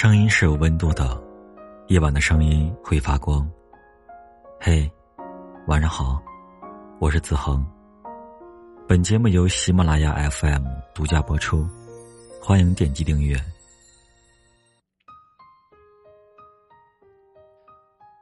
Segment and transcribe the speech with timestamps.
[0.00, 1.20] 声音是有温度的，
[1.88, 3.44] 夜晚的声音会发光。
[4.60, 4.88] 嘿，
[5.66, 6.22] 晚上好，
[7.00, 7.66] 我是子恒。
[8.86, 10.64] 本节目由喜马拉雅 FM
[10.94, 11.68] 独家播出，
[12.40, 13.36] 欢迎点击订阅。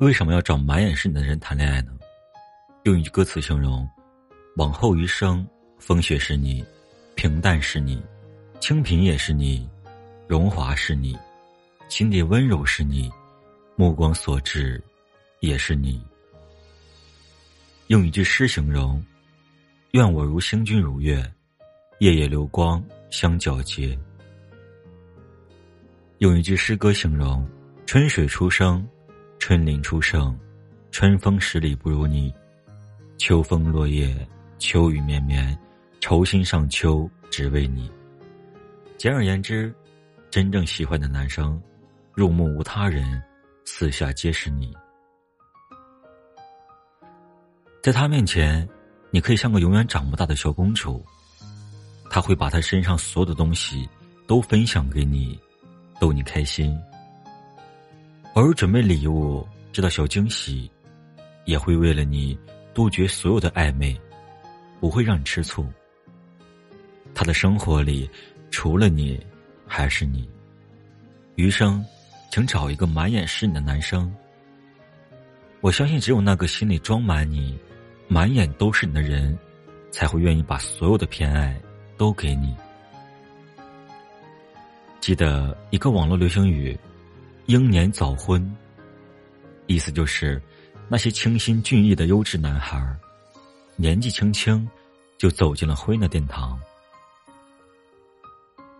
[0.00, 1.92] 为什么要找满眼是你的人谈恋爱呢？
[2.82, 3.88] 用一句歌词形容：
[4.58, 5.48] 往后余生，
[5.78, 6.62] 风雪是你，
[7.14, 8.04] 平淡是你，
[8.60, 9.66] 清贫也是你，
[10.28, 11.18] 荣华是你。
[11.92, 13.12] 心底温柔是你，
[13.76, 14.82] 目光所至，
[15.40, 16.02] 也是你。
[17.88, 19.04] 用一句诗形容：
[19.90, 21.22] 愿我如星君如月，
[21.98, 23.94] 夜夜流光相皎洁。
[26.20, 27.46] 用一句诗歌形容：
[27.84, 28.88] 春水初生，
[29.38, 30.34] 春林初盛，
[30.92, 32.32] 春风十里不如你。
[33.18, 34.16] 秋风落叶，
[34.58, 35.54] 秋雨绵绵，
[36.00, 37.92] 愁心上秋，只为你。
[38.96, 39.70] 简而言之，
[40.30, 41.62] 真正喜欢的男生。
[42.14, 43.22] 入目无他人，
[43.64, 44.74] 四下皆是你。
[47.82, 48.68] 在他面前，
[49.10, 51.02] 你可以像个永远长不大的小公主。
[52.10, 53.88] 他会把他身上所有的东西
[54.26, 55.40] 都分享给你，
[55.98, 56.78] 逗你开心。
[58.34, 60.70] 偶尔准备礼物，制造小惊喜，
[61.46, 62.38] 也会为了你
[62.74, 63.98] 杜绝所有的暧昧，
[64.78, 65.66] 不会让你吃醋。
[67.14, 68.08] 他的生活里，
[68.50, 69.18] 除了你，
[69.66, 70.28] 还是你。
[71.36, 71.82] 余生。
[72.32, 74.10] 请找一个满眼是你的男生。
[75.60, 77.58] 我相信，只有那个心里装满你、
[78.08, 79.38] 满眼都是你的人，
[79.90, 81.60] 才会愿意把所有的偏爱
[81.98, 82.56] 都给你。
[84.98, 86.74] 记得一个网络流行语
[87.44, 88.42] ：“英年早婚”，
[89.68, 90.40] 意思就是
[90.88, 92.82] 那些清新俊逸的优质男孩，
[93.76, 94.66] 年纪轻轻
[95.18, 96.58] 就走进了婚姻的殿堂。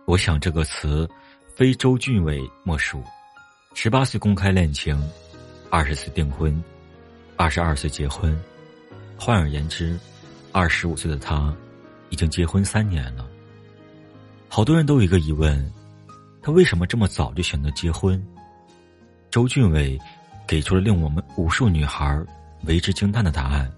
[0.05, 1.07] 我想这个词，
[1.53, 3.03] 非周俊伟莫属。
[3.75, 4.97] 十八岁公开恋情，
[5.69, 6.63] 二十岁订婚，
[7.35, 8.39] 二十二岁结婚。
[9.17, 9.99] 换而言之，
[10.51, 11.53] 二十五岁的他，
[12.09, 13.27] 已经结婚三年了。
[14.47, 15.69] 好多人都有一个疑问：
[16.41, 18.23] 他为什么这么早就选择结婚？
[19.31, 19.99] 周俊伟
[20.47, 22.23] 给出了令我们无数女孩
[22.65, 23.69] 为之惊叹的答案：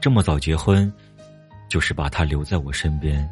[0.00, 0.90] 这么早结婚，
[1.68, 3.30] 就是把他留在我身边，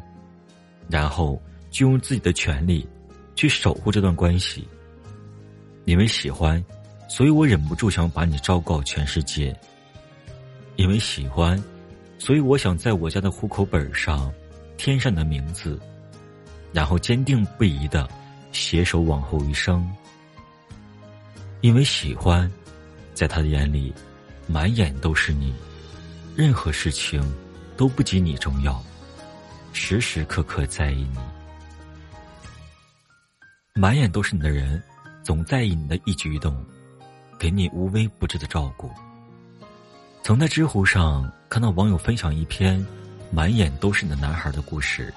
[0.87, 1.41] 然后
[1.71, 2.87] 就用自己的权利
[3.35, 4.65] 去守护这段关系。
[5.89, 6.63] 因为喜欢，
[7.07, 9.59] 所以我忍不住想把你昭告全世界。
[10.75, 11.59] 因为喜欢，
[12.19, 14.31] 所以我想在我家的户口本上
[14.77, 15.79] 添上你的名字，
[16.71, 18.07] 然后坚定不移的
[18.51, 19.91] 携手往后余生。
[21.61, 22.47] 因为喜欢，
[23.15, 23.91] 在他的眼里，
[24.45, 25.55] 满眼都是你，
[26.35, 27.19] 任何事情
[27.75, 28.79] 都不及你重要，
[29.73, 31.17] 时时刻刻在意你，
[33.73, 34.79] 满眼都是你的人。
[35.23, 36.65] 总在意你的一举一动，
[37.37, 38.89] 给你无微不至的照顾。
[40.23, 42.85] 曾在知乎上看到网友分享一篇
[43.31, 45.13] 满眼都是你的男孩的故事。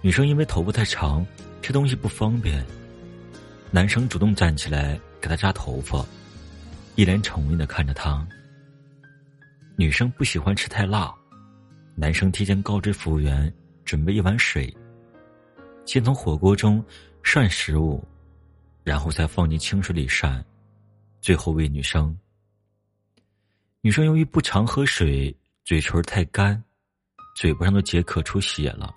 [0.00, 1.26] 女生因为头发太长，
[1.60, 2.64] 吃东西不方便，
[3.70, 6.04] 男生主动站起来给她扎头发，
[6.94, 8.26] 一脸宠溺的看着她。
[9.76, 11.14] 女生不喜欢吃太辣，
[11.94, 13.52] 男生提前告知服务员
[13.84, 14.72] 准备一碗水，
[15.84, 16.84] 先从火锅中
[17.22, 18.04] 涮食物。
[18.88, 20.42] 然后再放进清水里涮，
[21.20, 22.18] 最后喂女生。
[23.82, 26.64] 女生由于不常喝水，嘴唇太干，
[27.36, 28.94] 嘴巴上的结壳出血了，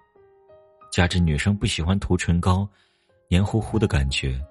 [0.93, 2.65] 加之女生不喜欢涂唇膏，
[3.27, 4.41] 黏糊糊的感觉，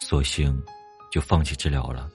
[0.00, 0.58] 索性
[1.12, 2.10] 就放弃治疗了。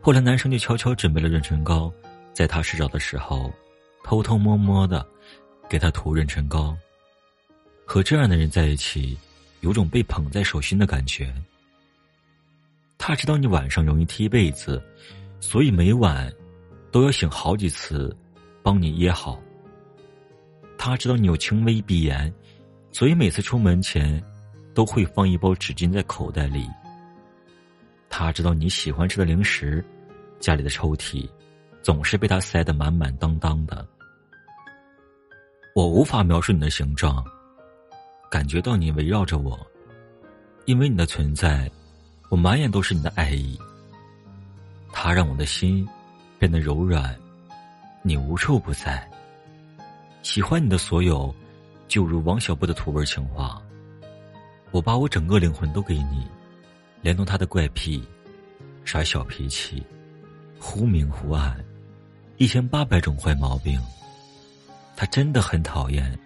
[0.00, 1.92] 后来男生就悄悄准备了润唇膏，
[2.32, 3.52] 在她睡着的时候，
[4.04, 5.04] 偷偷摸摸的
[5.68, 6.78] 给她涂润唇膏。
[7.84, 9.18] 和这样的人在一起。
[9.60, 11.32] 有种被捧在手心的感觉。
[12.98, 14.82] 他知道你晚上容易踢被子，
[15.40, 16.32] 所以每晚
[16.90, 18.16] 都要醒好几次，
[18.62, 19.40] 帮你掖好。
[20.78, 22.32] 他知道你有轻微鼻炎，
[22.92, 24.22] 所以每次出门前
[24.74, 26.68] 都会放一包纸巾在口袋里。
[28.08, 29.84] 他知道你喜欢吃的零食，
[30.40, 31.28] 家里的抽屉
[31.82, 33.86] 总是被他塞得满满当当的。
[35.74, 37.22] 我无法描述你的形状。
[38.30, 39.58] 感觉到你围绕着我，
[40.64, 41.70] 因为你的存在，
[42.28, 43.58] 我满眼都是你的爱意。
[44.92, 45.86] 它让我的心
[46.38, 47.16] 变得柔软，
[48.02, 49.08] 你无处不在。
[50.22, 51.34] 喜欢你的所有，
[51.86, 53.62] 就如王小波的土味情话。
[54.72, 56.26] 我把我整个灵魂都给你，
[57.00, 58.02] 连同他的怪癖，
[58.84, 59.82] 耍小脾气，
[60.58, 61.56] 忽明忽暗，
[62.38, 63.80] 一千八百种坏毛病。
[64.96, 66.18] 他真的很讨厌，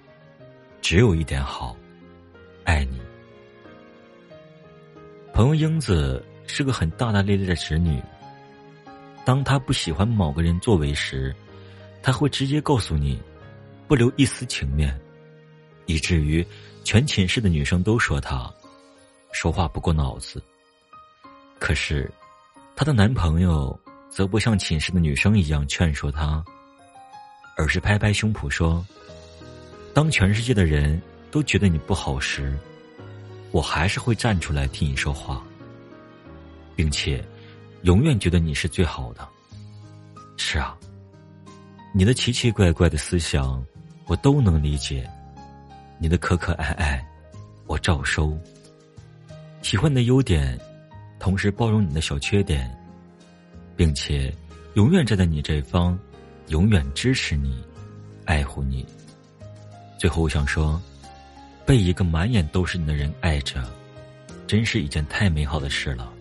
[0.80, 1.76] 只有一点好。
[2.70, 3.00] 爱你
[5.34, 8.00] 朋友英子是个很大大咧咧的直女。
[9.24, 11.34] 当她不喜欢某个人作为时，
[12.00, 13.20] 她会直接告诉你，
[13.88, 14.96] 不留一丝情面，
[15.86, 16.46] 以至于
[16.84, 18.48] 全寝室的女生都说她
[19.32, 20.40] 说话不过脑子。
[21.58, 22.08] 可是，
[22.76, 23.76] 她的男朋友
[24.08, 26.40] 则不像寝室的女生一样劝说她，
[27.56, 28.86] 而是拍拍胸脯说
[29.92, 32.56] ：“当全世界的人都觉得你不好时。”
[33.52, 35.42] 我还是会站出来替你说话，
[36.76, 37.20] 并且
[37.82, 39.28] 永远觉得你是最好的。
[40.36, 40.78] 是啊，
[41.92, 43.60] 你的奇奇怪怪的思想
[44.06, 45.04] 我都能理解，
[45.98, 47.04] 你的可可爱爱
[47.66, 48.38] 我照收。
[49.62, 50.56] 喜欢你的优点，
[51.18, 52.70] 同时包容你的小缺点，
[53.74, 54.32] 并且
[54.74, 55.98] 永远站在你这方，
[56.50, 57.60] 永远支持你，
[58.26, 58.86] 爱护你。
[59.98, 60.80] 最后，我想说。
[61.64, 63.62] 被一个满眼都是你的人爱着，
[64.46, 66.12] 真是一件太美好的事了。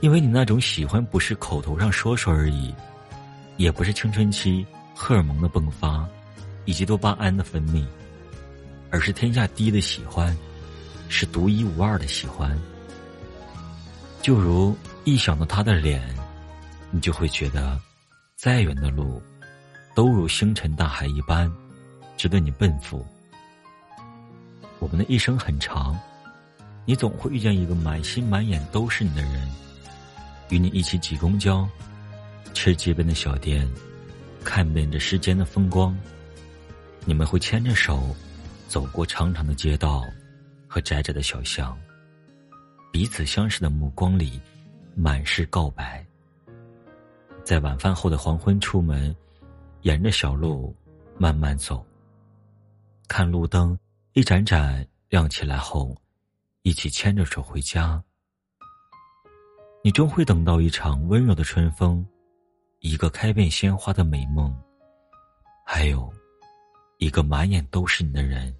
[0.00, 2.74] 因为你那种喜欢不是口头上说说而已，
[3.58, 6.08] 也不是青春期荷尔蒙的迸发，
[6.64, 7.84] 以及多巴胺的分泌，
[8.90, 10.34] 而是天下第一的喜欢，
[11.10, 12.58] 是独一无二的喜欢。
[14.22, 16.02] 就如一想到他的脸，
[16.90, 17.78] 你就会觉得，
[18.36, 19.20] 再远的路，
[19.94, 21.52] 都如星辰大海一般，
[22.16, 23.06] 值得你奔赴。
[24.80, 25.96] 我们的一生很长，
[26.86, 29.48] 你总会遇见一个满心满眼都是你的人，
[30.48, 31.68] 与你一起挤公交，
[32.54, 33.70] 吃街边的小店，
[34.42, 35.96] 看遍这世间的风光。
[37.04, 38.16] 你们会牵着手，
[38.68, 40.02] 走过长长的街道
[40.66, 41.78] 和窄窄的小巷，
[42.90, 44.40] 彼此相视的目光里
[44.94, 46.04] 满是告白。
[47.44, 49.14] 在晚饭后的黄昏出门，
[49.82, 50.74] 沿着小路
[51.18, 51.84] 慢慢走，
[53.08, 53.78] 看路灯。
[54.12, 55.96] 一盏盏亮起来后，
[56.62, 58.02] 一起牵着手回家。
[59.84, 62.04] 你终会等到一场温柔的春风，
[62.80, 64.52] 一个开遍鲜花的美梦，
[65.64, 66.12] 还有
[66.98, 68.52] 一个满眼都是你的人。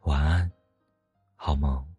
[0.00, 0.50] 晚安，
[1.36, 1.95] 好梦。